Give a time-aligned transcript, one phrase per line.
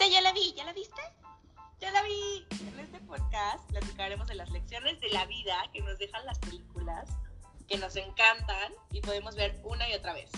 [0.00, 1.02] Esa ya la vi, ¿ya la viste?
[1.78, 2.46] Ya la vi.
[2.58, 7.06] En este podcast platicaremos de las lecciones de la vida que nos dejan las películas,
[7.68, 10.30] que nos encantan y podemos ver una y otra vez.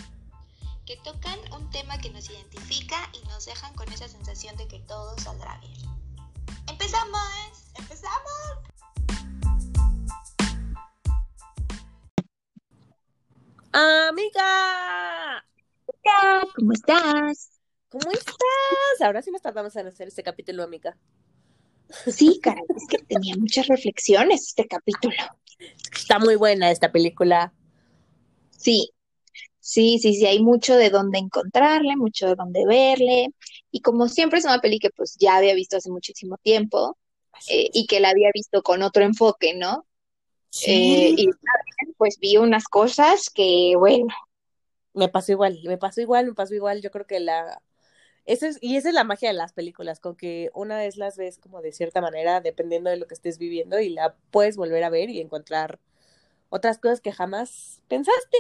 [0.85, 4.81] Que tocan un tema que nos identifica y nos dejan con esa sensación de que
[4.81, 5.79] todo saldrá bien.
[6.67, 7.71] ¡Empezamos!
[7.79, 8.59] ¡Empezamos!
[13.73, 15.45] ¡Amiga!
[16.57, 17.52] ¿Cómo estás?
[17.93, 19.03] ¿Cómo estás?
[19.03, 20.97] Ahora sí nos tardamos en hacer este capítulo, amiga.
[22.07, 25.15] Sí, caray, es que tenía muchas reflexiones este capítulo.
[25.93, 27.53] Está muy buena esta película.
[28.57, 28.93] Sí,
[29.61, 33.35] sí, sí, sí, hay mucho de dónde encontrarle, mucho de dónde verle.
[33.71, 36.97] Y como siempre es una peli que pues ya había visto hace muchísimo tiempo
[37.51, 39.87] eh, y que la había visto con otro enfoque, ¿no?
[40.67, 41.29] Eh, y
[41.99, 44.15] pues vi unas cosas que, bueno.
[44.95, 46.81] Me pasó igual, me pasó igual, me pasó igual.
[46.81, 47.61] Yo creo que la.
[48.25, 51.17] Eso es, y esa es la magia de las películas, con que una vez las
[51.17, 54.85] ves como de cierta manera, dependiendo de lo que estés viviendo, y la puedes volver
[54.85, 55.81] a ver y encontrar
[56.49, 58.39] otras cosas que jamás pensaste.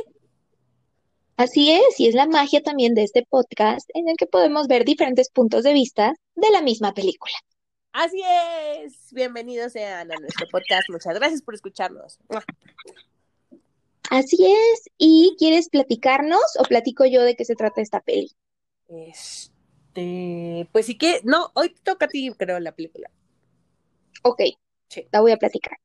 [1.36, 4.84] Así es, y es la magia también de este podcast en el que podemos ver
[4.84, 7.34] diferentes puntos de vista de la misma película.
[7.92, 10.88] Así es, bienvenidos sean a nuestro podcast.
[10.90, 12.18] Muchas gracias por escucharnos.
[14.10, 18.30] Así es, ¿y quieres platicarnos o platico yo de qué se trata esta peli?
[19.94, 23.10] Este, pues sí que, no, hoy toca a ti, creo, la película.
[24.22, 24.40] Ok,
[24.88, 25.06] Sí.
[25.10, 25.78] la voy a platicar.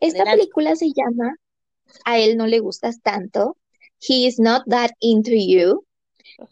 [0.00, 0.38] Esta Adelante.
[0.40, 1.34] película se llama
[2.04, 3.56] A él no le gustas tanto,
[4.06, 5.84] He is not that into you,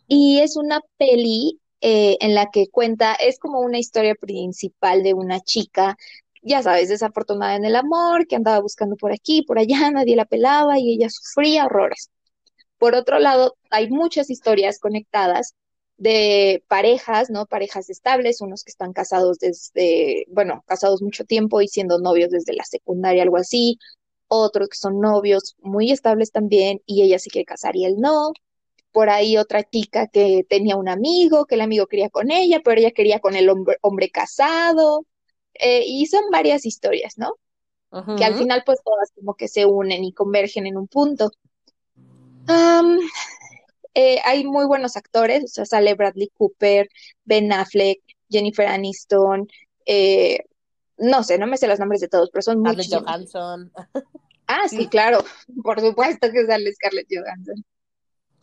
[0.08, 5.14] y es una peli eh, en la que cuenta, es como una historia principal de
[5.14, 5.96] una chica,
[6.42, 10.24] ya sabes, desafortunada en el amor, que andaba buscando por aquí, por allá, nadie la
[10.24, 12.10] pelaba y ella sufría horrores.
[12.78, 15.54] Por otro lado, hay muchas historias conectadas
[15.98, 17.46] de parejas, ¿no?
[17.46, 22.54] Parejas estables, unos que están casados desde, bueno, casados mucho tiempo y siendo novios desde
[22.54, 23.78] la secundaria, algo así,
[24.28, 28.32] otros que son novios muy estables también y ella se quiere casar y él no.
[28.92, 32.80] Por ahí otra chica que tenía un amigo, que el amigo quería con ella, pero
[32.80, 35.04] ella quería con el hombre, hombre casado.
[35.54, 37.36] Eh, y son varias historias, ¿no?
[38.16, 41.30] Que al final pues todas como que se unen y convergen en un punto.
[43.98, 46.86] Eh, hay muy buenos actores, o sea, sale Bradley Cooper,
[47.24, 47.98] Ben Affleck,
[48.28, 49.48] Jennifer Aniston,
[49.86, 50.40] eh,
[50.98, 53.04] no sé, no me sé los nombres de todos, pero son Scarlett muchísimos.
[53.04, 53.72] Johansson.
[54.46, 55.24] Ah, sí, claro,
[55.64, 57.64] por supuesto que sale Scarlett Johansson.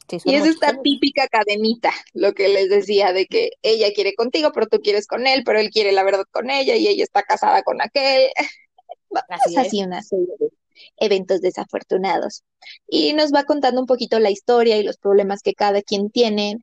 [0.10, 4.52] Sí, Y es esta típica cadenita, lo que les decía, de que ella quiere contigo,
[4.54, 7.22] pero tú quieres con él, pero él quiere la verdad con ella y ella está
[7.22, 8.32] casada con aquel.
[9.30, 10.50] Así Pasa así una serie de
[10.98, 12.44] eventos desafortunados.
[12.88, 16.58] Y nos va contando un poquito la historia y los problemas que cada quien tiene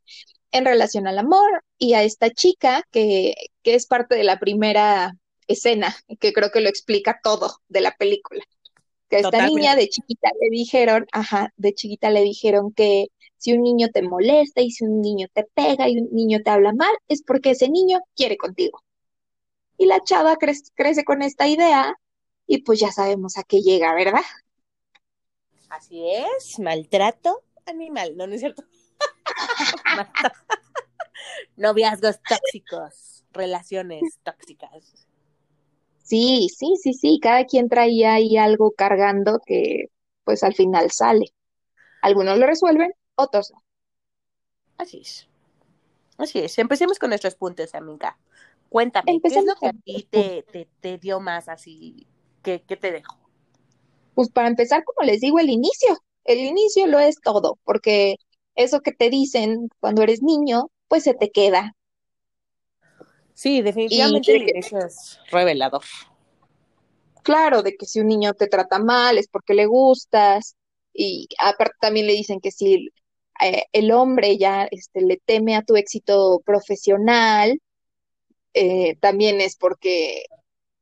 [0.53, 5.12] en relación al amor y a esta chica que, que es parte de la primera
[5.47, 8.43] escena, que creo que lo explica todo de la película.
[9.09, 9.60] Que a esta Totalmente.
[9.60, 14.03] niña de chiquita le dijeron, ajá, de chiquita le dijeron que si un niño te
[14.03, 17.50] molesta y si un niño te pega y un niño te habla mal, es porque
[17.50, 18.81] ese niño quiere contigo.
[19.78, 21.94] Y la chava cre- crece con esta idea
[22.50, 24.25] y pues ya sabemos a qué llega, ¿verdad?
[25.69, 28.65] Así es, maltrato animal, no, no es cierto.
[31.56, 35.06] Noviazgos tóxicos, relaciones tóxicas.
[36.03, 39.93] Sí, sí, sí, sí, cada quien traía ahí algo cargando que
[40.25, 41.33] pues al final sale.
[42.03, 43.62] Algunos lo resuelven, otros no.
[44.77, 45.28] Así es.
[46.19, 46.59] Así es.
[46.59, 48.19] Empecemos con nuestros puntos, amiga.
[48.69, 52.09] Cuéntame, ¿qué es Empecemos lo que a ti te, te, te dio más así?
[52.43, 53.17] ¿Qué, qué te dejó?
[54.15, 55.97] Pues para empezar, como les digo, el inicio.
[56.25, 58.17] El inicio lo es todo, porque
[58.55, 61.75] eso que te dicen cuando eres niño, pues se te queda.
[63.34, 65.83] Sí, definitivamente inicio es revelador.
[67.23, 70.57] claro, de que si un niño te trata mal es porque le gustas.
[70.93, 72.91] Y aparte también le dicen que si
[73.41, 77.60] eh, el hombre ya este, le teme a tu éxito profesional,
[78.54, 80.25] eh, también es porque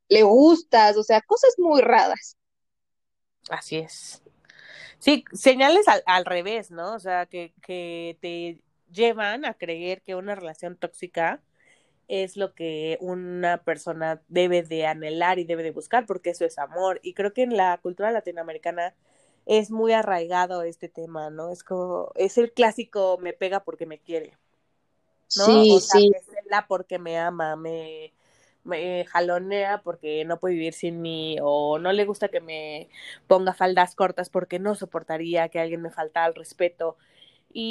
[0.08, 2.36] le gustas, o sea, cosas muy raras.
[3.50, 4.22] Así es.
[4.98, 6.94] Sí, señales al, al revés, ¿no?
[6.94, 8.60] O sea, que, que te
[8.92, 11.42] llevan a creer que una relación tóxica
[12.08, 16.58] es lo que una persona debe de anhelar y debe de buscar, porque eso es
[16.58, 17.00] amor.
[17.02, 18.94] Y creo que en la cultura latinoamericana
[19.46, 21.50] es muy arraigado este tema, ¿no?
[21.52, 24.38] Es como, es el clásico me pega porque me quiere,
[25.34, 25.44] ¿no?
[25.46, 28.14] Sí, O sea, sí, me cela porque me ama, me,
[28.68, 32.88] me jalonea porque no puede vivir sin mí, o no le gusta que me
[33.26, 36.96] ponga faldas cortas porque no soportaría que alguien me faltara al respeto.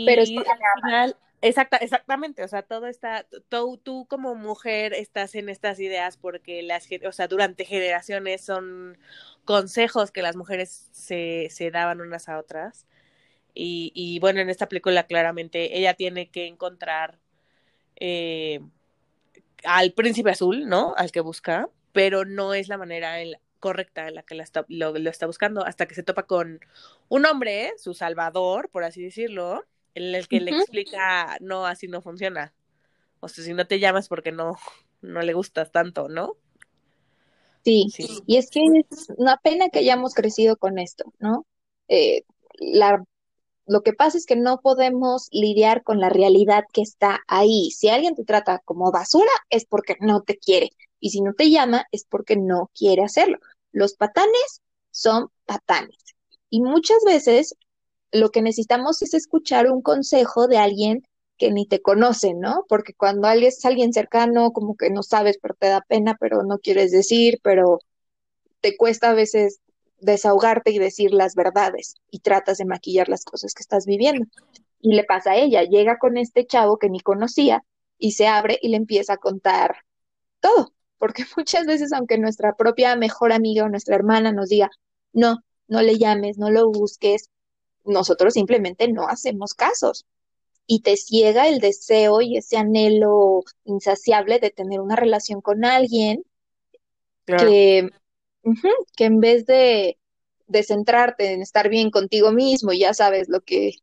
[0.04, 4.34] pero es Y porque al final, Exacta, exactamente, o sea, todo está, tú, tú como
[4.34, 8.98] mujer estás en estas ideas porque las, o sea, durante generaciones son
[9.46, 12.88] consejos que las mujeres se, se daban unas a otras.
[13.56, 17.20] Y, y bueno, en esta película claramente ella tiene que encontrar
[17.98, 18.62] eh,
[19.64, 20.94] al príncipe azul, ¿no?
[20.98, 24.44] Al que busca, pero no es la manera en la, correcta en la que la
[24.44, 26.60] está, lo, lo, está buscando hasta que se topa con
[27.10, 29.66] un hombre, su salvador, por así decirlo,
[29.96, 30.44] en el que uh -huh.
[30.44, 32.54] le explica, no, así no funciona.
[33.20, 34.58] O sea, si no te llamas porque no,
[35.02, 36.38] no le gustas tanto, ¿no?
[37.64, 41.46] Sí, sí, y es que es una pena que hayamos crecido con esto, ¿no?
[41.90, 42.24] Eh,
[42.60, 43.04] la,
[43.68, 47.72] lo que pasa es que no podemos lidiar con la realidad que está ahí.
[47.72, 50.70] Si alguien te trata como basura, es porque no te quiere.
[51.00, 53.40] Y si no te llama, es porque no quiere hacerlo.
[53.74, 54.62] Los patanes
[54.92, 55.98] son patanes.
[56.50, 57.56] Y muchas veces
[58.12, 61.04] lo que necesitamos es escuchar un consejo de alguien
[61.38, 62.66] que ni te conoce, ¿no?
[62.70, 66.44] Porque cuando alguien es alguien cercano, como que no sabes, pero te da pena, pero
[66.44, 67.80] no quieres decir, pero
[68.62, 69.60] te cuesta a veces
[70.00, 74.26] desahogarte y decir las verdades y tratas de maquillar las cosas que estás viviendo.
[74.80, 77.64] Y le pasa a ella, llega con este chavo que ni conocía
[77.98, 79.78] y se abre y le empieza a contar
[80.40, 84.70] todo, porque muchas veces aunque nuestra propia mejor amiga o nuestra hermana nos diga,
[85.14, 87.30] no, no le llames, no lo busques,
[87.84, 90.06] nosotros simplemente no hacemos casos
[90.68, 96.24] y te ciega el deseo y ese anhelo insaciable de tener una relación con alguien
[97.26, 97.48] claro.
[97.48, 97.90] que,
[98.96, 99.98] que en vez de,
[100.48, 103.74] de centrarte en estar bien contigo mismo, ya sabes lo que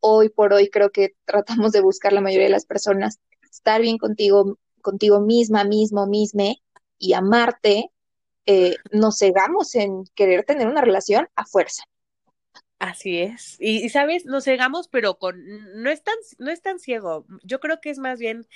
[0.00, 3.20] hoy por hoy creo que tratamos de buscar la mayoría de las personas,
[3.50, 6.62] estar bien contigo, contigo misma, mismo, misme
[6.98, 7.90] y amarte,
[8.46, 11.82] eh, nos cegamos en querer tener una relación a fuerza.
[12.78, 13.56] Así es.
[13.58, 15.42] Y, y, sabes, nos cegamos, pero con
[15.82, 17.24] no es tan no es tan ciego.
[17.42, 18.46] Yo creo que es más bien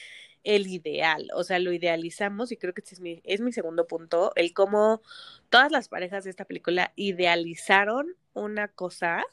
[0.44, 3.86] el ideal, o sea, lo idealizamos y creo que este es mi es mi segundo
[3.86, 5.02] punto, el cómo
[5.48, 9.24] todas las parejas de esta película idealizaron una cosa,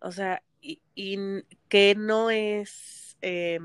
[0.00, 1.18] o sea, y, y
[1.68, 3.58] que no es eh,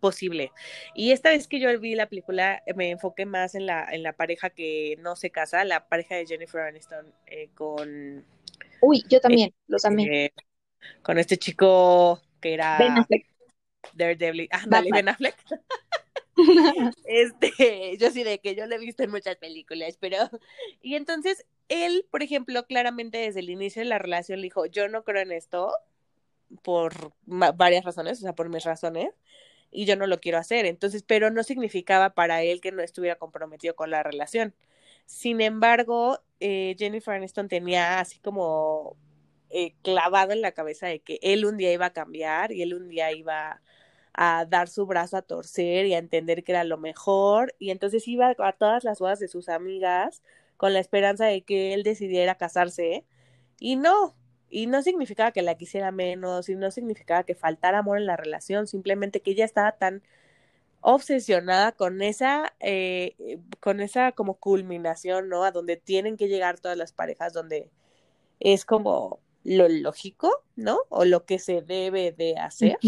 [0.00, 0.52] posible.
[0.94, 4.12] Y esta vez que yo vi la película me enfoqué más en la en la
[4.12, 8.24] pareja que no se casa, la pareja de Jennifer Aniston eh, con
[8.82, 10.24] Uy, yo también, eh, los amé.
[10.24, 10.32] Eh,
[11.02, 13.26] con este chico que era Ben Affleck.
[13.94, 14.48] Daredevil.
[14.50, 15.36] Ah, dale, Ben Affleck.
[17.04, 20.18] este, yo sí de que yo lo he visto en muchas películas, pero
[20.82, 24.88] y entonces él, por ejemplo, claramente desde el inicio de la relación le dijo, "Yo
[24.88, 25.72] no creo en esto
[26.62, 29.10] por varias razones, o sea, por mis razones."
[29.74, 30.66] y yo no lo quiero hacer.
[30.66, 34.54] Entonces, pero no significaba para él que no estuviera comprometido con la relación.
[35.06, 38.96] Sin embargo, eh, Jennifer Aniston tenía así como
[39.50, 42.74] eh, clavado en la cabeza de que él un día iba a cambiar y él
[42.74, 43.60] un día iba
[44.14, 47.54] a dar su brazo a torcer y a entender que era lo mejor.
[47.58, 50.22] Y entonces iba a todas las bodas de sus amigas
[50.56, 53.04] con la esperanza de que él decidiera casarse.
[53.58, 54.14] Y no,
[54.48, 58.16] y no significaba que la quisiera menos, y no significaba que faltara amor en la
[58.16, 60.02] relación, simplemente que ella estaba tan
[60.80, 65.42] obsesionada con esa, eh, con esa como culminación, ¿no?
[65.44, 67.70] A donde tienen que llegar todas las parejas, donde
[68.38, 70.78] es como lo lógico, ¿no?
[70.88, 72.78] O lo que se debe de hacer.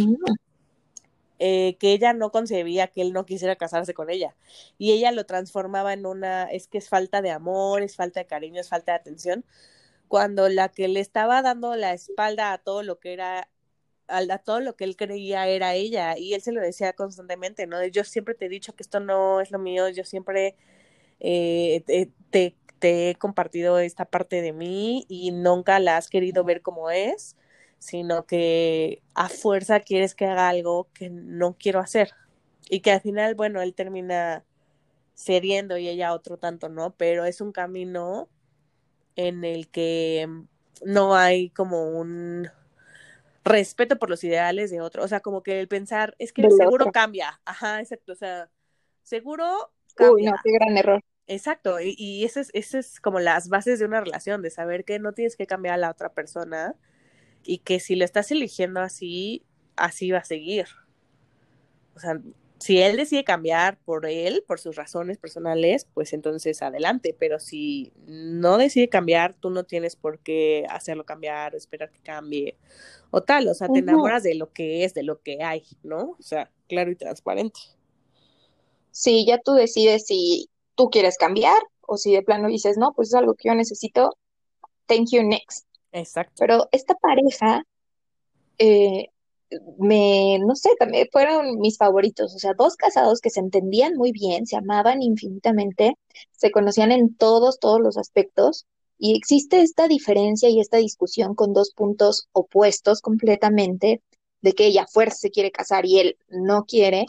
[1.39, 4.37] Eh, que ella no concebía que él no quisiera casarse con ella.
[4.79, 8.27] Y ella lo transformaba en una, es que es falta de amor, es falta de
[8.27, 9.45] cariño, es falta de atención,
[10.09, 13.49] cuando la que le estaba dando la espalda a todo lo que era
[14.09, 17.85] a todo lo que él creía era ella y él se lo decía constantemente, ¿no?
[17.87, 20.57] Yo siempre te he dicho que esto no es lo mío, yo siempre
[21.21, 21.83] eh,
[22.31, 27.37] te, he compartido esta parte de mí y nunca la has querido ver como es,
[27.79, 32.13] sino que a fuerza quieres que haga algo que no quiero hacer
[32.69, 34.45] y que al final, bueno, él termina
[35.15, 36.95] cediendo y ella otro tanto, ¿no?
[36.97, 38.29] Pero es un camino
[39.15, 40.29] en el que
[40.85, 42.49] no hay como un
[43.45, 46.51] respeto por los ideales de otro, o sea, como que el pensar, es que de
[46.51, 48.51] seguro cambia, ajá, exacto, o sea,
[49.03, 50.15] seguro cambia.
[50.15, 51.01] Uy, no, qué gran error.
[51.29, 54.85] Exacto, y, y eso es, eso es como las bases de una relación, de saber
[54.85, 56.75] que no tienes que cambiar a la otra persona
[57.47, 59.43] y que si lo estás eligiendo así,
[59.77, 60.67] así va a seguir.
[61.95, 62.21] O sea,
[62.59, 67.93] si él decide cambiar por él, por sus razones personales, pues entonces adelante, pero si
[68.07, 72.57] no decide cambiar, tú no tienes por qué hacerlo cambiar o esperar que cambie
[73.11, 76.17] o tal, o sea, te enamoras de lo que es, de lo que hay, ¿no?
[76.19, 77.61] O sea, claro y transparente.
[78.91, 83.09] Sí, ya tú decides si tú quieres cambiar o si de plano dices, no, pues
[83.09, 84.17] es algo que yo necesito,
[84.87, 85.66] thank you next.
[85.97, 86.35] Exacto.
[86.39, 87.65] Pero esta pareja,
[88.59, 89.09] eh,
[89.79, 94.13] me, no sé, también fueron mis favoritos, o sea, dos casados que se entendían muy
[94.13, 95.97] bien, se amaban infinitamente,
[96.33, 98.67] se conocían en todos, todos los aspectos,
[98.99, 104.03] y existe esta diferencia y esta discusión con dos puntos opuestos completamente,
[104.43, 107.07] de que ella fuerza se quiere casar y él no quiere,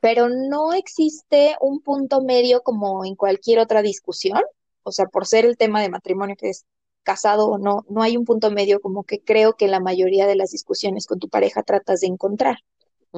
[0.00, 4.42] pero no existe un punto medio como en cualquier otra discusión,
[4.82, 6.66] o sea, por ser el tema de matrimonio que es
[7.04, 10.36] casado o no, no hay un punto medio como que creo que la mayoría de
[10.36, 12.58] las discusiones con tu pareja tratas de encontrar.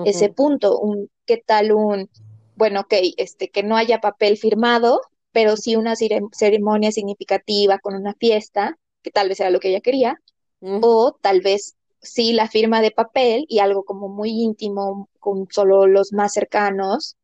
[0.05, 2.11] Ese punto, un, ¿qué tal un,
[2.55, 5.01] bueno, ok, este, que no haya papel firmado,
[5.33, 9.81] pero sí una ceremonia significativa con una fiesta, que tal vez era lo que ella
[9.81, 10.21] quería,
[10.61, 15.87] o tal vez sí la firma de papel y algo como muy íntimo con solo
[15.87, 17.17] los más cercanos,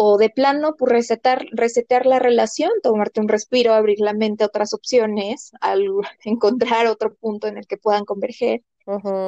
[0.00, 4.46] o de plano, pues resetar, resetear la relación, tomarte un respiro, abrir la mente a
[4.46, 5.84] otras opciones, al
[6.24, 8.62] encontrar otro punto en el que puedan converger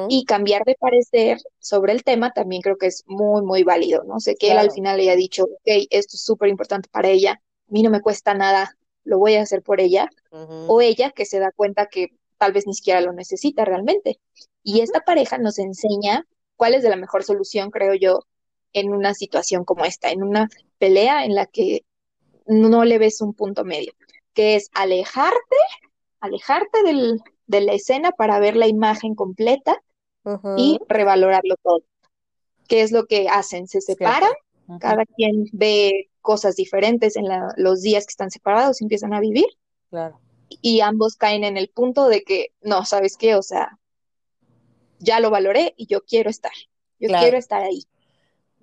[0.07, 4.19] y cambiar de parecer sobre el tema también creo que es muy, muy válido, ¿no?
[4.19, 7.71] Sé que él al final haya dicho, ok, esto es súper importante para ella, a
[7.71, 11.39] mí no me cuesta nada, lo voy a hacer por ella, o ella que se
[11.39, 14.19] da cuenta que tal vez ni siquiera lo necesita realmente.
[14.63, 16.25] Y esta pareja nos enseña
[16.55, 18.21] cuál es de la mejor solución, creo yo,
[18.73, 21.83] en una situación como esta, en una pelea en la que
[22.45, 23.93] no le ves un punto medio,
[24.33, 25.57] que es alejarte,
[26.19, 29.81] alejarte del, de la escena para ver la imagen completa
[30.57, 31.83] y revalorarlo todo.
[32.67, 33.67] ¿Qué es lo que hacen?
[33.67, 34.31] Se separan,
[34.79, 37.25] cada quien ve cosas diferentes en
[37.57, 39.47] los días que están separados y empiezan a vivir.
[40.61, 43.35] Y ambos caen en el punto de que, no, ¿sabes qué?
[43.35, 43.77] O sea,
[44.99, 46.51] ya lo valoré y yo quiero estar.
[46.99, 47.83] Yo quiero estar ahí.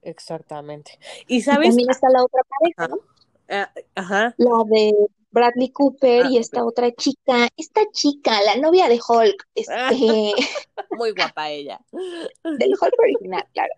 [0.03, 0.99] Exactamente.
[1.27, 1.69] Y sabes.
[1.69, 3.01] también está la otra pareja, ¿no?
[3.49, 4.35] Ah, ajá.
[4.37, 4.93] La de
[5.31, 9.75] Bradley Cooper y ah, esta otra chica, esta chica, la novia de Hulk, este...
[10.99, 11.81] muy guapa ella.
[11.93, 13.73] Del Hulk original, claro.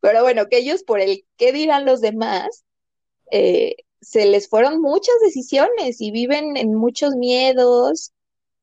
[0.00, 2.64] Pero bueno, que ellos por el qué dirán los demás,
[3.30, 8.12] eh, se les fueron muchas decisiones y viven en muchos miedos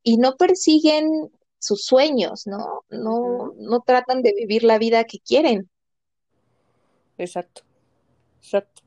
[0.02, 2.84] y no persiguen sus sueños, ¿no?
[2.90, 5.70] No, no tratan de vivir la vida que quieren.
[7.18, 7.64] Exacto.
[8.40, 8.84] Exacto.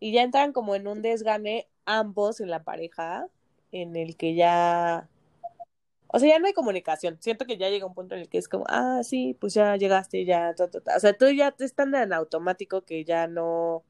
[0.00, 3.28] Y ya entran como en un desgane ambos en la pareja,
[3.70, 5.08] en el que ya.
[6.08, 7.18] O sea, ya no hay comunicación.
[7.20, 9.76] Siento que ya llega un punto en el que es como, ah, sí, pues ya
[9.76, 13.84] llegaste, ya, O sea, tú ya te están en automático que ya no.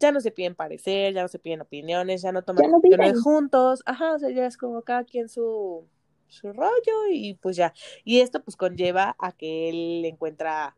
[0.00, 3.82] Ya no se piden parecer, ya no se piden opiniones, ya no toman opiniones juntos.
[3.84, 5.84] Ajá, o sea, ya es como cada quien su,
[6.28, 7.74] su rollo y pues ya.
[8.04, 10.76] Y esto pues conlleva a que él encuentra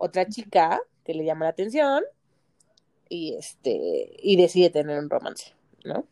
[0.00, 2.02] otra chica que le llama la atención
[3.08, 5.54] y este y decide tener un romance,
[5.84, 6.06] ¿no?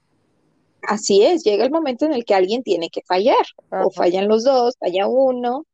[0.83, 4.45] Así es, llega el momento en el que alguien tiene que fallar, o fallan los
[4.45, 5.67] dos, falla uno,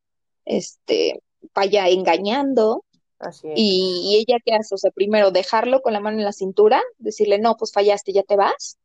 [0.44, 2.85] este, falla engañando,
[3.18, 3.54] Así es.
[3.56, 7.38] Y, ella qué hace, o sea, primero dejarlo con la mano en la cintura, decirle,
[7.38, 8.78] no, pues fallaste, ya te vas,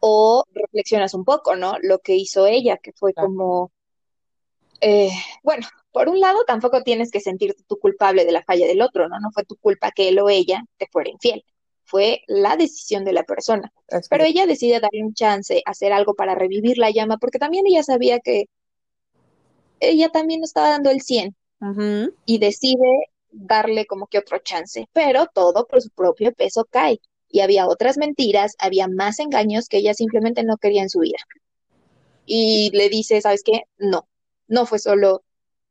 [0.00, 1.76] o reflexionas un poco, ¿no?
[1.82, 3.70] Lo que hizo ella, que fue como,
[4.86, 5.10] eh,
[5.42, 9.08] bueno, por un lado, tampoco tienes que sentirte tú culpable de la falla del otro,
[9.08, 9.18] ¿no?
[9.18, 11.42] No fue tu culpa que él o ella te fuera infiel,
[11.84, 13.72] fue la decisión de la persona.
[14.10, 17.82] Pero ella decide darle un chance, hacer algo para revivir la llama, porque también ella
[17.82, 18.44] sabía que
[19.80, 21.34] ella también estaba dando el 100
[22.26, 27.00] y decide darle como que otro chance, pero todo por su propio peso cae.
[27.30, 31.18] Y había otras mentiras, había más engaños que ella simplemente no quería en su vida.
[32.26, 33.62] Y le dice, ¿sabes qué?
[33.78, 34.06] No,
[34.48, 35.24] no fue solo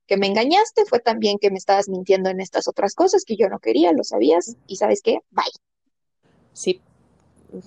[0.07, 3.47] que me engañaste, fue también que me estabas mintiendo en estas otras cosas que yo
[3.49, 5.45] no quería, lo sabías, y sabes qué, bye.
[6.53, 6.81] Sí,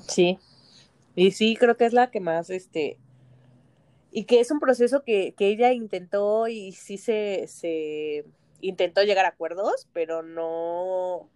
[0.06, 0.38] sí.
[1.14, 2.98] Y sí, creo que es la que más, este,
[4.10, 8.25] y que es un proceso que, que ella intentó y sí se, se
[8.60, 11.30] intentó llegar a acuerdos, pero no,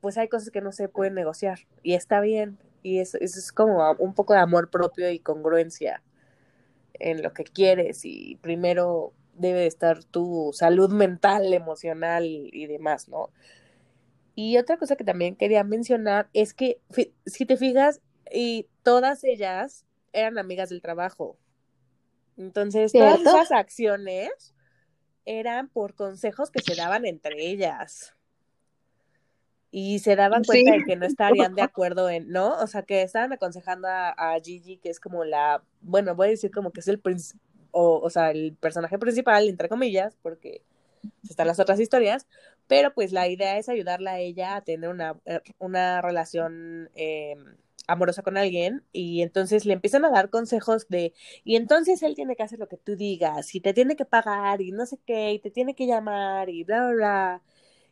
[0.00, 2.58] pues hay cosas que no se pueden negociar y está bien.
[2.82, 6.02] Y eso, eso es como un poco de amor propio y congruencia
[7.00, 13.30] en lo que quieres y primero debe estar tu salud mental, emocional y demás, ¿no?
[14.34, 16.80] Y otra cosa que también quería mencionar es que
[17.26, 18.00] si te fijas,
[18.32, 21.36] y todas ellas eran amigas del trabajo.
[22.36, 24.54] Entonces, todas esas acciones
[25.26, 28.14] eran por consejos que se daban entre ellas.
[29.70, 31.06] Y se daban cuenta de que no
[31.46, 32.58] estarían de acuerdo en, ¿no?
[32.58, 36.50] O sea, que estaban aconsejando a, Gigi, que es como la, bueno, voy a decir
[36.50, 37.00] como que es el
[37.72, 40.62] o, o sea, el personaje principal, entre comillas, porque
[41.28, 42.26] están las otras historias,
[42.66, 47.36] pero pues la idea es ayudarla a ella a tener una, eh, una relación eh,
[47.86, 51.12] amorosa con alguien y entonces le empiezan a dar consejos de,
[51.44, 54.60] y entonces él tiene que hacer lo que tú digas y te tiene que pagar
[54.60, 57.42] y no sé qué, y te tiene que llamar y bla, bla, bla.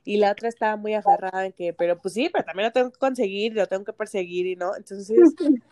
[0.09, 2.91] Y la otra estaba muy aferrada en que, pero pues sí, pero también lo tengo
[2.91, 4.75] que conseguir, lo tengo que perseguir y no.
[4.75, 5.19] Entonces,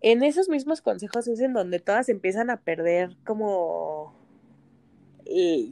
[0.00, 4.14] en esos mismos consejos es en donde todas empiezan a perder como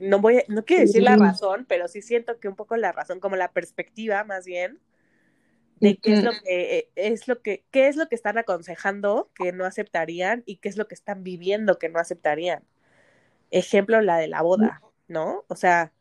[0.00, 3.20] no voy no quiero decir la razón, pero sí siento que un poco la razón,
[3.20, 4.80] como la perspectiva más bien,
[5.78, 9.30] de qué es lo que eh, es lo que qué es lo que están aconsejando
[9.32, 12.64] que no aceptarían y qué es lo que están viviendo que no aceptarían.
[13.52, 15.44] Ejemplo la de la boda, ¿no?
[15.46, 15.92] O sea,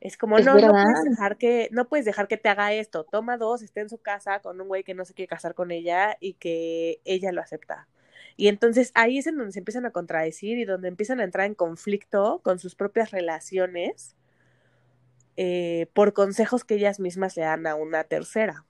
[0.00, 3.04] es como no, no puedes dejar que no puedes dejar que te haga esto.
[3.04, 5.70] Toma dos, esté en su casa con un güey que no se quiere casar con
[5.70, 7.86] ella y que ella lo acepta.
[8.36, 11.46] Y entonces ahí es en donde se empiezan a contradecir y donde empiezan a entrar
[11.46, 14.16] en conflicto con sus propias relaciones
[15.36, 18.64] eh, por consejos que ellas mismas le dan a una tercera.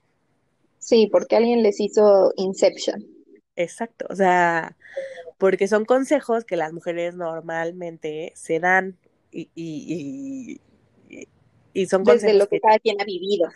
[0.78, 3.06] Sí, porque alguien les hizo Inception.
[3.54, 4.76] Exacto, o sea,
[5.38, 8.96] porque son consejos que las mujeres normalmente se dan
[9.30, 9.84] y, y,
[10.54, 10.60] y,
[11.86, 13.48] son consejos Desde lo que, cada quien ha vivido.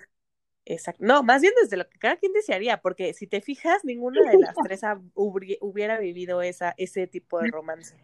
[0.66, 1.04] Exacto.
[1.04, 4.38] No, más bien desde lo que cada quien desearía, porque si te fijas, ninguna de
[4.38, 4.80] las tres
[5.14, 7.96] hubiera vivido esa, ese tipo de romance.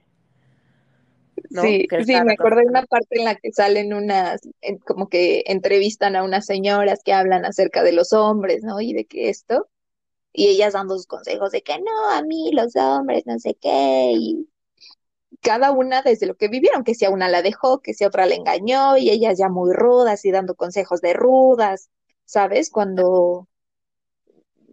[1.48, 4.40] Sí, sí, me acuerdo de una parte en la que salen unas,
[4.86, 8.80] como que entrevistan a unas señoras que hablan acerca de los hombres, ¿no?
[8.80, 9.68] Y de que esto,
[10.32, 14.12] y ellas dando sus consejos de que no, a mí los hombres, no sé qué,
[14.14, 14.48] y
[15.40, 18.08] cada una desde lo que vivieron, que si a una la dejó, que si a
[18.08, 21.90] otra la engañó, y ellas ya muy rudas y dando consejos de rudas,
[22.24, 22.70] ¿sabes?
[22.70, 23.48] Cuando,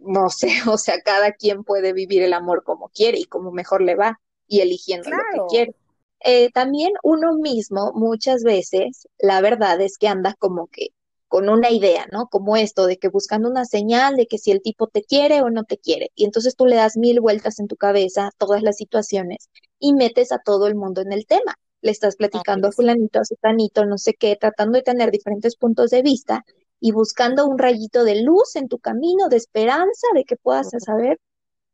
[0.02, 3.82] no sé, o sea, cada quien puede vivir el amor como quiere y como mejor
[3.82, 5.74] le va, y eligiendo lo que quiere.
[6.20, 10.88] Eh, también uno mismo muchas veces, la verdad es que anda como que
[11.28, 12.28] con una idea, ¿no?
[12.28, 15.50] Como esto de que buscando una señal de que si el tipo te quiere o
[15.50, 16.10] no te quiere.
[16.14, 20.32] Y entonces tú le das mil vueltas en tu cabeza todas las situaciones y metes
[20.32, 21.56] a todo el mundo en el tema.
[21.82, 25.90] Le estás platicando a fulanito, a sutanito, no sé qué, tratando de tener diferentes puntos
[25.90, 26.44] de vista
[26.80, 31.20] y buscando un rayito de luz en tu camino, de esperanza, de que puedas saber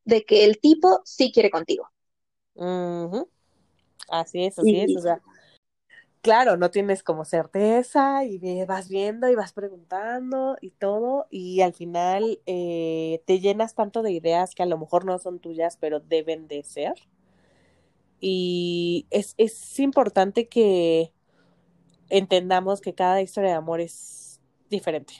[0.04, 1.88] de que el tipo sí quiere contigo.
[4.08, 5.20] Así es, así es, o sea,
[6.24, 11.74] claro, no tienes como certeza y vas viendo y vas preguntando y todo y al
[11.74, 16.00] final eh, te llenas tanto de ideas que a lo mejor no son tuyas, pero
[16.00, 16.94] deben de ser.
[18.20, 21.12] Y es, es importante que
[22.08, 25.14] entendamos que cada historia de amor es diferente.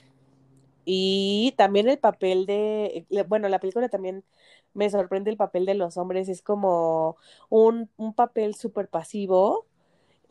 [0.87, 4.25] Y también el papel de, bueno, la película también
[4.75, 7.19] me sorprende el papel de los hombres, es como
[7.51, 9.67] un, un papel súper pasivo,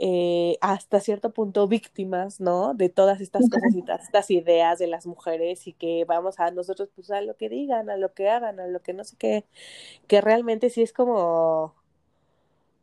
[0.05, 2.73] eh, hasta cierto punto víctimas, ¿no?
[2.73, 6.89] De todas estas cosas y estas ideas de las mujeres y que vamos a nosotros
[6.93, 9.45] pues a lo que digan, a lo que hagan, a lo que no sé qué,
[10.07, 11.73] que realmente sí es como,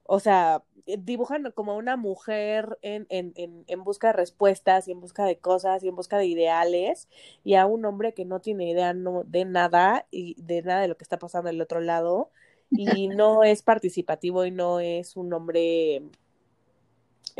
[0.04, 4.92] o sea, eh, dibujan como una mujer en, en, en, en, busca de respuestas y
[4.92, 7.06] en busca de cosas y en busca de ideales
[7.44, 10.88] y a un hombre que no tiene idea no, de nada y de nada de
[10.88, 12.30] lo que está pasando del otro lado
[12.70, 16.02] y no es participativo y no es un hombre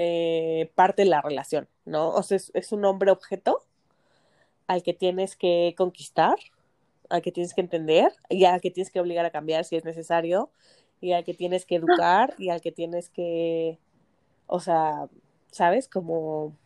[0.03, 2.09] eh, parte de la relación, ¿no?
[2.15, 3.67] O sea, es, es un hombre objeto
[4.67, 6.37] al que tienes que conquistar,
[7.11, 9.85] al que tienes que entender y al que tienes que obligar a cambiar si es
[9.85, 10.51] necesario
[11.03, 13.79] y al que tienes que educar y al que tienes que,
[14.47, 15.11] o sea,
[15.51, 15.87] ¿sabes?
[15.87, 16.57] Como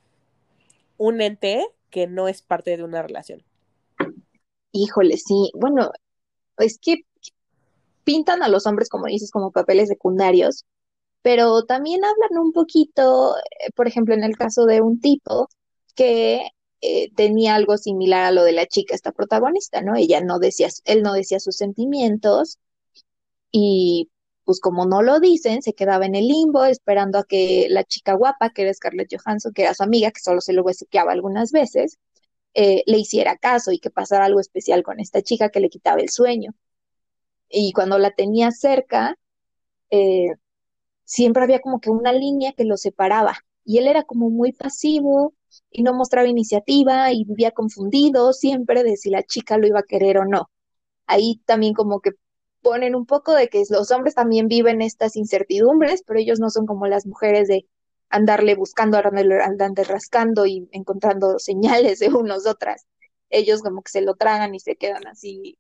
[0.97, 3.43] un ente que no es parte de una relación.
[4.71, 5.51] Híjole, sí.
[5.55, 5.91] Bueno,
[6.59, 7.05] es que
[8.05, 10.67] pintan a los hombres, como dices, como papeles secundarios,
[11.25, 15.49] pero también hablan un poquito, eh, por ejemplo, en el caso de un tipo
[15.97, 16.49] que
[16.83, 19.97] eh, tenía algo similar a lo de la chica, esta protagonista, ¿no?
[19.97, 22.59] Ella no decía, él no decía sus sentimientos
[23.53, 24.11] y
[24.45, 28.15] pues como no lo dicen, se quedaba en el limbo esperando a que la chica
[28.15, 31.53] guapa, que era Scarlett Johansson, que era su amiga, que solo se lo besuqueaba algunas
[31.53, 31.99] veces,
[32.55, 36.01] eh, le hiciera caso y que pasara algo especial con esta chica que le quitaba
[36.03, 36.53] el sueño.
[37.49, 39.19] Y cuando la tenía cerca,
[39.91, 40.35] eh,
[41.05, 45.35] siempre había como que una línea que lo separaba y él era como muy pasivo
[45.71, 49.85] y no mostraba iniciativa y vivía confundido siempre de si la chica lo iba a
[49.85, 50.51] querer o no.
[51.07, 52.13] Ahí también como que
[52.63, 56.67] ponen un poco de que los hombres también viven estas incertidumbres, pero ellos no son
[56.67, 57.67] como las mujeres de
[58.09, 62.87] andarle buscando, andarle rascando y encontrando señales de unos otras.
[63.31, 65.59] Ellos como que se lo tragan y se quedan así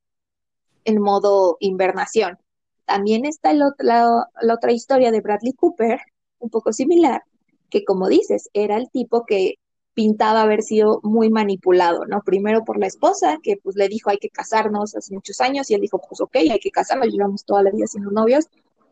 [0.84, 2.38] en modo invernación.
[2.84, 6.00] También está la, la otra historia de Bradley Cooper,
[6.38, 7.22] un poco similar,
[7.70, 9.54] que como dices, era el tipo que
[9.94, 12.20] pintaba haber sido muy manipulado, ¿no?
[12.22, 15.74] Primero por la esposa, que pues le dijo hay que casarnos hace muchos años, y
[15.74, 18.46] él dijo, pues ok, hay que casarnos, llevamos toda la vida siendo novios,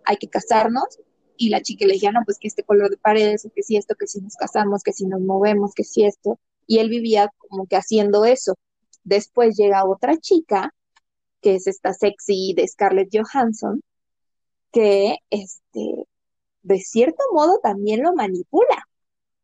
[0.04, 1.00] hay que casarnos,
[1.36, 3.94] y la chica le decía, no, pues que este color de paredes, que si esto,
[3.98, 7.66] que si nos casamos, que si nos movemos, que si esto, y él vivía como
[7.66, 8.54] que haciendo eso.
[9.02, 10.72] Después llega otra chica,
[11.42, 13.82] que es esta sexy de Scarlett Johansson,
[14.72, 16.06] que este,
[16.62, 18.88] de cierto modo también lo manipula.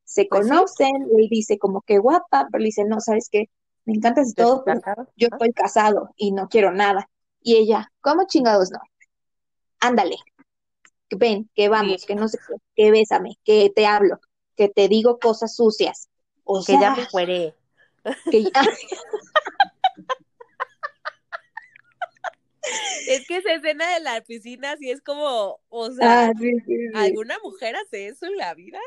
[0.05, 3.51] Se pues conocen, él dice como que guapa, pero le dice, no, ¿sabes qué?
[3.85, 4.81] Me encantas y todo, pero
[5.17, 7.11] yo estoy casado y no quiero nada.
[7.43, 8.81] Y ella, ¿cómo chingados no?
[9.81, 10.17] Ándale,
[11.11, 14.21] ven, que vamos, que no sé qué, que bésame, que te hablo,
[14.57, 16.09] que te digo cosas sucias.
[16.45, 17.55] O que ya me fuere.
[18.31, 18.51] Que ya...
[23.09, 26.33] es que esa escena de la piscina sí es como, o sea, ah,
[26.94, 28.78] ¿alguna mujer hace eso en la vida?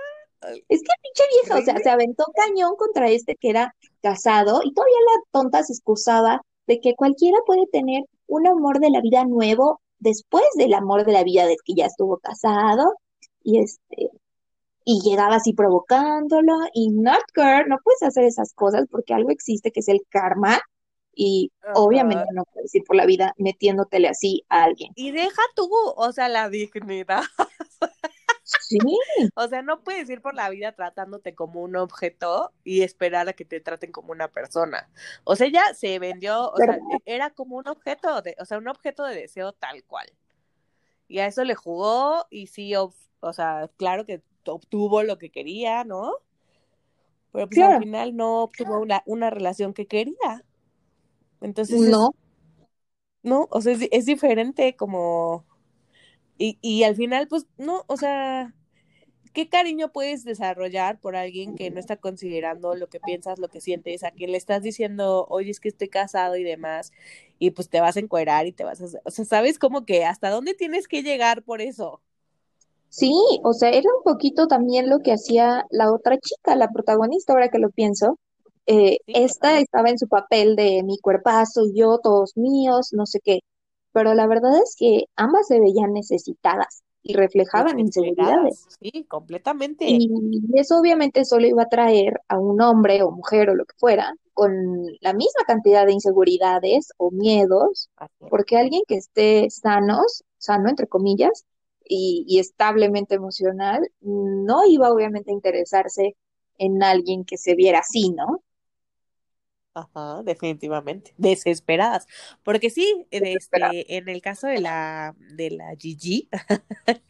[0.42, 4.74] Es que pinche vieja, o sea, se aventó cañón contra este que era casado y
[4.74, 9.24] todavía la tonta se excusaba de que cualquiera puede tener un amor de la vida
[9.26, 12.96] nuevo después del amor de la vida de que ya estuvo casado
[13.44, 14.10] y este
[14.84, 19.72] y llegaba así provocándolo y not girl, no puedes hacer esas cosas porque algo existe
[19.72, 20.60] que es el karma
[21.14, 24.92] y obviamente no puedes ir por la vida metiéndotele así a alguien.
[24.96, 27.24] Y deja tú, o sea, la dignidad.
[28.44, 28.78] Sí.
[29.36, 33.34] o sea, no puedes ir por la vida tratándote como un objeto y esperar a
[33.34, 34.90] que te traten como una persona.
[35.24, 38.68] O sea, ella se vendió, o sea, era como un objeto, de, o sea, un
[38.68, 40.12] objeto de deseo tal cual.
[41.08, 42.94] Y a eso le jugó y sí, o,
[43.34, 46.14] sea, claro que obtuvo lo que quería, ¿no?
[47.32, 50.44] Pero pues al final no obtuvo una, una relación que quería.
[51.42, 51.82] Entonces.
[51.82, 52.14] No.
[53.24, 55.46] no, o sea, es, es diferente como.
[56.38, 58.56] Y, y al final, pues, no, o sea,
[59.34, 63.62] ¿qué cariño puedes desarrollar por alguien que no está considerando lo que piensas, lo que
[63.62, 66.94] sientes, a quien le estás diciendo, oye, es que estoy casado y demás,
[67.40, 68.86] y pues te vas a encuerar y te vas a...
[69.06, 72.02] O sea, ¿sabes cómo que hasta dónde tienes que llegar por eso?
[72.90, 73.12] Sí,
[73.44, 77.50] o sea, era un poquito también lo que hacía la otra chica, la protagonista, ahora
[77.50, 78.20] que lo pienso,
[78.72, 83.40] eh, esta estaba en su papel de mi cuerpazo yo, todos míos, no sé qué.
[83.94, 88.66] Pero la verdad es que ambas se veían necesitadas y reflejaban inseguridades.
[88.80, 89.86] Sí, completamente.
[89.88, 90.10] Y
[90.56, 94.14] eso obviamente solo iba a traer a un hombre o mujer o lo que fuera
[94.34, 94.54] con
[95.02, 97.90] la misma cantidad de inseguridades o miedos,
[98.30, 101.46] porque alguien que esté sanos, sano entre comillas,
[101.84, 106.16] y, y establemente emocional, no iba obviamente a interesarse
[106.58, 108.42] en alguien que se viera así, ¿no?
[109.74, 111.14] Ajá, definitivamente.
[111.18, 112.06] Desesperadas.
[112.44, 116.28] Porque sí, este, en el caso de la, de la Gigi,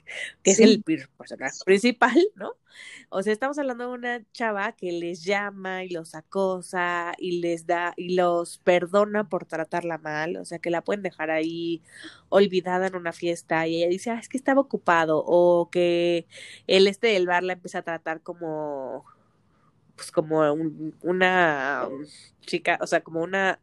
[0.44, 0.84] que es el
[1.18, 2.54] personaje principal, ¿no?
[3.10, 7.66] O sea, estamos hablando de una chava que les llama y los acosa y les
[7.66, 11.82] da y los perdona por tratarla mal, o sea, que la pueden dejar ahí
[12.30, 16.28] olvidada en una fiesta y ella dice, ah, es que estaba ocupado, o que
[16.68, 19.06] el este del bar la empieza a tratar como
[20.02, 20.42] pues como
[21.04, 21.88] una
[22.42, 23.60] chica, o sea, como una,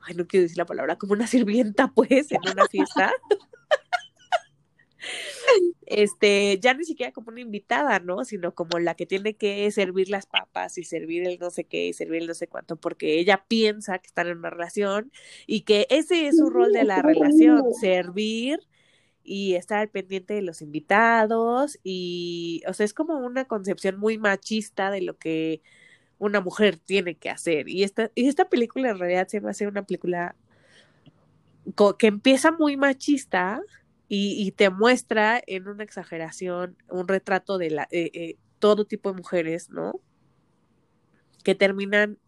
[0.00, 1.26] ay, no quiero decir la palabra, como una
[1.66, 3.12] sirvienta, pues, en una fiesta.
[5.86, 8.24] este, ya ni siquiera como una invitada, ¿no?
[8.24, 11.88] Sino como la que tiene que servir las papas y servir el no sé qué
[11.88, 15.12] y servir el no sé cuánto, porque ella piensa que están en una relación
[15.46, 18.58] y que ese es su rol de la relación, servir
[19.24, 24.18] y estar al pendiente de los invitados y, o sea, es como una concepción muy
[24.18, 25.62] machista de lo que
[26.18, 27.68] una mujer tiene que hacer.
[27.68, 30.36] Y esta, y esta película en realidad se va a hacer una película
[31.98, 33.60] que empieza muy machista
[34.06, 39.16] y, te muestra en una exageración un retrato de la, eh, eh, todo tipo de
[39.16, 40.00] mujeres, ¿no?
[41.42, 42.18] Que terminan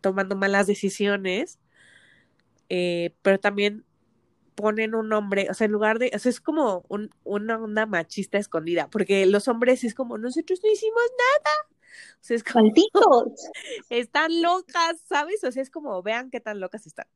[0.00, 1.58] tomando malas decisiones,
[2.68, 3.84] eh, pero también
[4.54, 7.86] ponen un hombre, o sea, en lugar de, o sea, es como un, una onda
[7.86, 11.56] machista escondida, porque los hombres es como, nosotros no hicimos nada.
[12.14, 12.64] O sea, es como,
[13.90, 15.42] están locas, ¿sabes?
[15.44, 17.06] O sea, es como, vean qué tan locas están.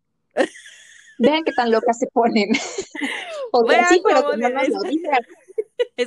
[1.18, 2.51] Vean qué tan locas se ponen.
[3.53, 5.20] O sea, sí, pero que no nos lo digan.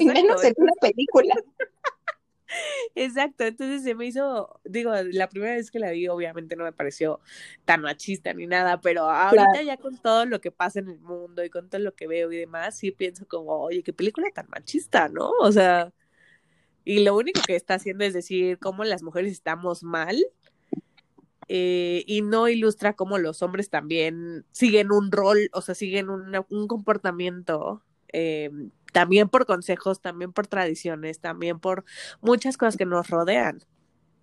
[0.02, 1.34] menos en una película.
[2.96, 6.72] Exacto, entonces se me hizo, digo, la primera vez que la vi obviamente no me
[6.72, 7.20] pareció
[7.66, 11.44] tan machista ni nada, pero ahorita ya con todo lo que pasa en el mundo
[11.44, 14.48] y con todo lo que veo y demás, sí pienso como, oye, qué película tan
[14.50, 15.32] machista, ¿no?
[15.42, 15.94] O sea,
[16.84, 20.18] y lo único que está haciendo es decir cómo las mujeres estamos mal
[21.48, 26.68] eh, y no ilustra cómo los hombres también siguen un rol, o sea, siguen un
[26.68, 28.50] comportamiento eh,
[28.94, 31.86] también por consejos, también por tradiciones, también por
[32.22, 33.60] muchas cosas que nos rodean.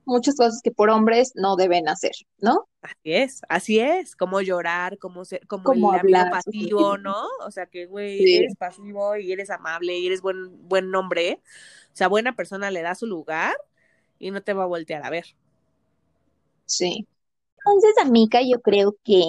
[0.05, 2.67] muchas cosas que por hombres no deben hacer, ¿no?
[2.83, 7.17] Así es, así es, como llorar, como ser, como, Como el amigo hablar, pasivo, ¿no?
[7.45, 8.37] O sea que, güey, Sí.
[8.37, 11.43] eres pasivo y eres amable y eres buen, buen hombre.
[11.93, 13.55] O sea, buena persona le da su lugar
[14.19, 15.27] y no te va a voltear a ver.
[16.67, 17.07] Sí.
[17.67, 19.23] Entonces, amiga, yo creo que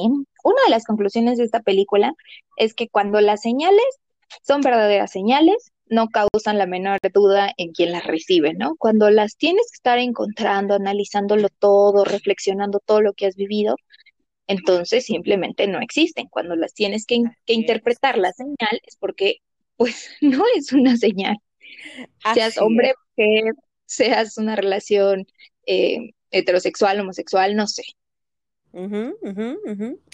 [0.43, 2.13] una de las conclusiones de esta película
[2.57, 3.83] es que cuando las señales
[4.41, 8.75] son verdaderas señales, no causan la menor duda en quien las recibe, ¿no?
[8.77, 13.75] Cuando las tienes que estar encontrando, analizándolo todo, reflexionando todo lo que has vivido,
[14.47, 16.27] entonces simplemente no existen.
[16.29, 19.37] Cuando las tienes que, que interpretar la señal es porque,
[19.75, 21.37] pues, no es una señal.
[22.33, 23.53] Seas hombre, mujer,
[23.85, 25.27] seas una relación
[25.65, 27.83] eh, heterosexual, homosexual, no sé.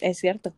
[0.01, 0.53] Es cierto.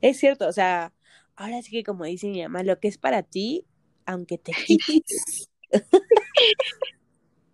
[0.00, 0.92] Es cierto, o sea,
[1.36, 3.66] ahora sí que como dice mi mamá, lo que es para ti,
[4.06, 5.50] aunque te quites.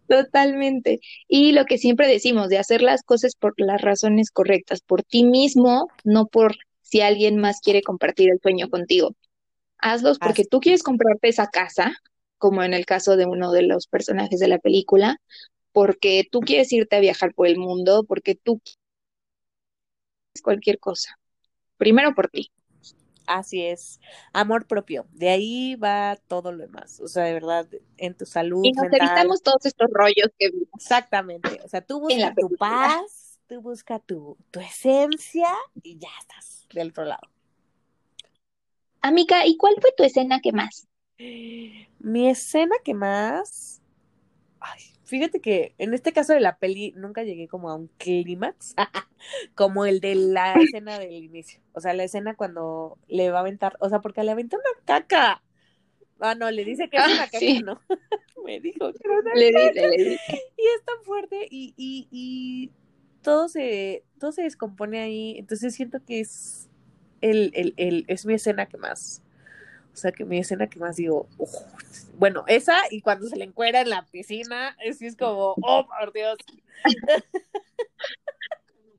[0.08, 1.00] Totalmente.
[1.28, 5.24] Y lo que siempre decimos, de hacer las cosas por las razones correctas, por ti
[5.24, 9.14] mismo, no por si alguien más quiere compartir el sueño contigo.
[9.78, 10.84] Hazlos porque Así tú quieres es.
[10.84, 11.94] comprarte esa casa,
[12.38, 15.18] como en el caso de uno de los personajes de la película,
[15.72, 18.78] porque tú quieres irte a viajar por el mundo, porque tú quieres
[20.42, 21.18] cualquier cosa.
[21.78, 22.50] Primero por ti.
[23.26, 24.00] Así es.
[24.32, 25.06] Amor propio.
[25.12, 27.00] De ahí va todo lo demás.
[27.00, 29.00] O sea, de verdad, en tu salud Y nos mental.
[29.08, 31.60] evitamos todos estos rollos que vimos Exactamente.
[31.64, 35.48] O sea, tú en la busca tu paz, tú busca tu, tu esencia
[35.82, 37.28] y ya estás del otro lado.
[39.00, 40.86] Amiga, ¿y cuál fue tu escena que más?
[41.18, 43.80] Mi escena que más.
[44.60, 44.80] Ay,
[45.12, 48.74] fíjate que en este caso de la peli nunca llegué como a un clímax,
[49.54, 51.60] como el de la escena del inicio.
[51.74, 54.84] O sea, la escena cuando le va a aventar, o sea, porque le aventó una
[54.86, 55.42] caca.
[56.18, 57.60] Ah, no, le dice que es Ah, una caca, sí.
[57.62, 57.80] no.
[58.46, 60.20] Me dijo que era una Le dice, le dice.
[60.56, 62.70] y es tan fuerte y, y, y
[63.22, 65.36] todo se, todo se descompone ahí.
[65.38, 66.68] Entonces siento que es
[67.20, 69.21] el, el, el, es mi escena que más,
[69.92, 71.26] o sea, que mi escena que más digo,
[72.18, 76.12] bueno, esa y cuando se le encuera en la piscina, así es como, oh, por
[76.12, 76.36] Dios.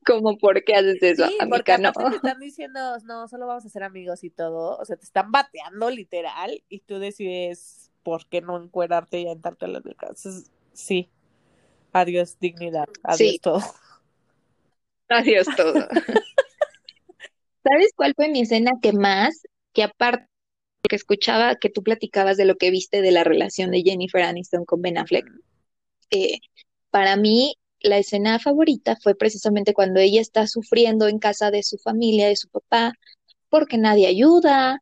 [0.06, 1.78] Como, ¿por qué haces eso, Sí, porque?
[1.78, 1.94] No.
[1.94, 5.32] te están diciendo, no, solo vamos a ser amigos y todo, o sea, te están
[5.32, 11.10] bateando literal y tú decides por qué no encuerarte y aventarte a las Entonces, sí,
[11.94, 13.40] adiós dignidad, adiós Sí.
[13.40, 13.62] todo.
[15.08, 15.74] Adiós todo.
[17.64, 19.44] ¿Sabes cuál fue mi escena que más?
[19.72, 20.28] Que aparte
[20.90, 24.66] que escuchaba que tú platicabas de lo que viste de la relación de Jennifer Aniston
[24.66, 25.26] con Ben Affleck,
[26.12, 26.40] eh,
[26.90, 31.78] para mí la escena favorita fue precisamente cuando ella está sufriendo en casa de su
[31.78, 32.94] familia, de su papá,
[33.50, 34.82] porque nadie ayuda,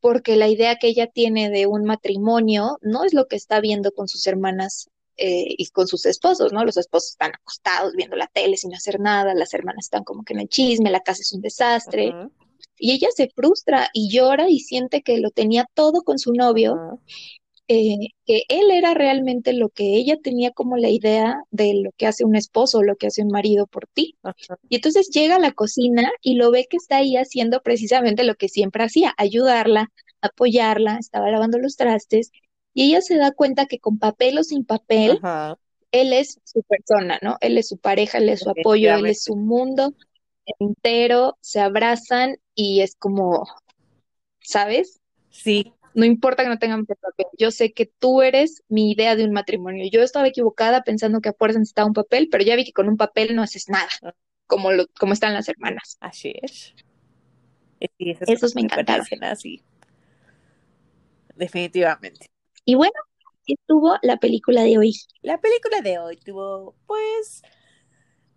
[0.00, 3.92] porque la idea que ella tiene de un matrimonio no es lo que está viendo
[3.92, 6.64] con sus hermanas eh, y con sus esposos, ¿no?
[6.64, 10.34] Los esposos están acostados viendo la tele sin hacer nada, las hermanas están como que
[10.34, 12.12] en el chisme, la casa es un desastre,
[12.78, 17.00] y ella se frustra y llora y siente que lo tenía todo con su novio,
[17.66, 22.06] eh, que él era realmente lo que ella tenía como la idea de lo que
[22.06, 24.16] hace un esposo, lo que hace un marido por ti.
[24.22, 24.58] Ajá.
[24.68, 28.34] Y entonces llega a la cocina y lo ve que está ahí haciendo precisamente lo
[28.34, 29.90] que siempre hacía, ayudarla,
[30.20, 32.32] apoyarla, estaba lavando los trastes
[32.74, 35.56] y ella se da cuenta que con papel o sin papel, Ajá,
[35.90, 37.36] él es su persona, ¿no?
[37.40, 39.94] Él es su pareja, él es su apoyo, él es su mundo
[40.58, 43.44] entero, se abrazan y es como,
[44.40, 45.00] ¿sabes?
[45.30, 49.24] Sí, No importa que no tengan papel, yo sé que tú eres mi idea de
[49.24, 49.88] un matrimonio.
[49.92, 52.88] Yo estaba equivocada pensando que a fuerza necesitaba un papel, pero ya vi que con
[52.88, 53.88] un papel no haces nada,
[54.46, 56.00] como lo, como están las hermanas.
[56.00, 56.74] así es.
[57.80, 59.06] Eh, Sí, Esos me encantaron.
[59.06, 59.62] escena, sí.
[61.36, 62.26] Definitivamente.
[62.64, 62.92] Y bueno,
[63.46, 64.92] estuvo la película de hoy.
[65.22, 67.42] La película de hoy tuvo, pues,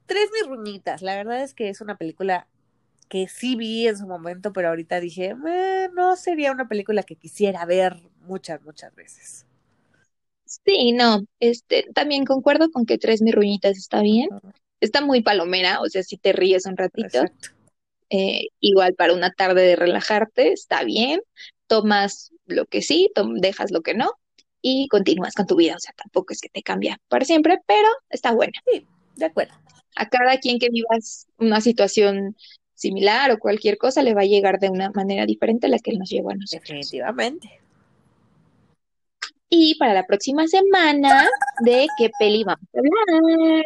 [0.08, 1.02] tres mirruñitas.
[1.04, 2.48] La verdad es que es una película
[3.10, 7.16] que sí vi en su momento, pero ahorita dije, "Eh, no sería una película que
[7.16, 9.46] quisiera ver muchas, muchas veces.
[10.46, 14.30] Sí, no, este, también concuerdo con que tres mirruñitas está bien.
[14.80, 17.24] Está muy palomera, o sea, si te ríes un ratito,
[18.10, 21.22] eh, igual para una tarde de relajarte, está bien.
[21.68, 23.10] Tomas lo que sí,
[23.42, 24.12] dejas lo que no
[24.62, 25.76] y continúas con tu vida.
[25.76, 28.54] O sea, tampoco es que te cambia para siempre, pero está buena.
[28.72, 29.54] Sí, de acuerdo.
[29.98, 32.36] A cada quien que vivas una situación
[32.78, 35.98] similar o cualquier cosa le va a llegar de una manera diferente a la que
[35.98, 36.68] nos llegó a nosotros.
[36.68, 37.60] Definitivamente.
[39.50, 41.28] Y para la próxima semana,
[41.62, 43.66] ¿de qué peli vamos a hablar?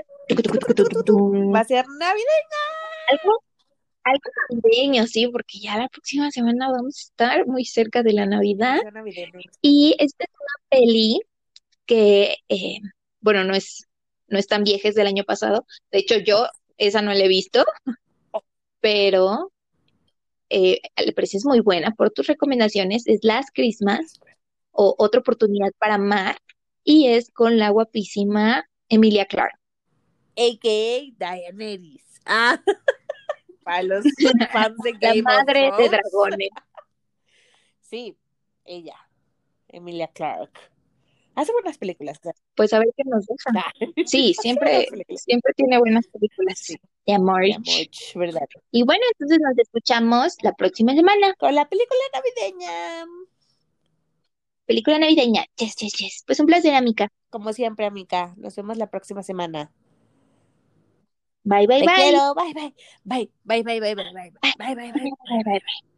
[1.54, 2.24] Va a ser Navidad.
[3.10, 3.44] Algo,
[4.04, 8.26] algo navideño, sí, porque ya la próxima semana vamos a estar muy cerca de la
[8.26, 8.80] Navidad.
[9.62, 11.20] Y esta es una peli
[11.86, 12.80] que, eh,
[13.20, 13.88] bueno, no es
[14.32, 15.66] no es tan vieja, es del año pasado.
[15.92, 17.64] De hecho, yo esa no la he visto,
[18.80, 19.52] pero
[20.50, 21.92] eh, el precio es muy buena.
[21.92, 24.20] Por tus recomendaciones, es Last Christmas
[24.72, 26.38] o Otra Oportunidad para Amar
[26.84, 29.58] y es con la guapísima Emilia Clarke.
[30.38, 31.14] A.K.A.
[31.18, 32.04] Daenerys.
[32.26, 32.60] Ah,
[33.64, 34.06] para los
[34.52, 36.50] fans de La Game of madre de dragones.
[37.82, 38.18] Sí,
[38.66, 38.96] ella,
[39.68, 40.71] Emilia Clarke.
[41.36, 42.20] Hace buenas películas.
[42.20, 42.38] claro.
[42.56, 43.52] Pues a ver qué nos deja.
[43.56, 43.72] Ah,
[44.06, 46.76] Sí, siempre, siempre tiene buenas películas Sí.
[47.06, 47.42] de amor.
[47.42, 47.66] Mi amor,
[48.16, 48.48] ¿verdad?
[48.72, 51.34] Y bueno, entonces nos escuchamos la próxima semana.
[51.40, 53.06] Con la película navideña.
[54.66, 55.46] Película navideña.
[55.58, 56.24] Yes, yes, yes.
[56.26, 57.08] Pues un placer, amiga.
[57.30, 58.34] Como siempre, amiga.
[58.38, 59.72] Nos vemos la próxima semana.
[61.44, 61.96] Bye, bye, Te bye.
[61.96, 62.36] quiero.
[62.36, 62.74] Bye, bye.
[63.04, 64.92] Bye, bye, bye, bye, bye, bye, bye, bye, bye, bye.
[64.94, 65.91] Bye, bye, bye.